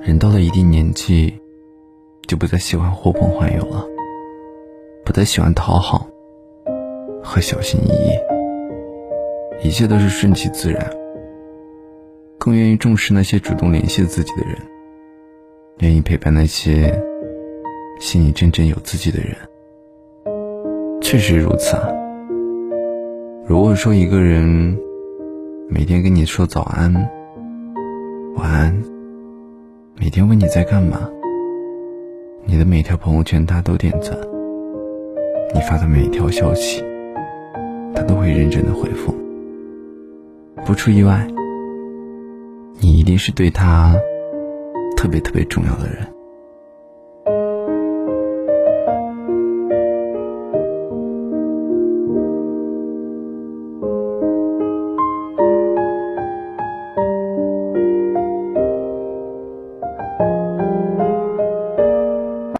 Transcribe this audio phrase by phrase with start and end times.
[0.00, 1.34] 人到了一定年纪，
[2.26, 3.84] 就不再喜欢呼朋唤友了，
[5.04, 6.08] 不再喜欢讨好
[7.22, 10.88] 和小心翼翼，一切都是顺其自然，
[12.38, 14.56] 更愿意重视那些主动联系自己的人，
[15.80, 16.96] 愿意陪伴那些
[18.00, 19.36] 心里真正有自己的人。
[21.02, 21.88] 确实如此啊。
[23.46, 24.78] 如果说一个人
[25.68, 26.94] 每天跟你说早安、
[28.36, 28.97] 晚安。
[30.08, 31.06] 每天问你在干嘛，
[32.46, 34.16] 你的每条朋友圈他都点赞，
[35.52, 36.82] 你发的每一条消息，
[37.94, 39.14] 他都会认真的回复。
[40.64, 41.28] 不出意外，
[42.80, 43.94] 你一定是对他
[44.96, 45.98] 特别特别重要的人。